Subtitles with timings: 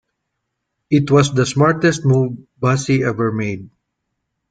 [0.89, 3.69] It was the smartest move Basie ever made.